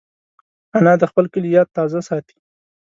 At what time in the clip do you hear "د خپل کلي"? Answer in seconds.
1.01-1.49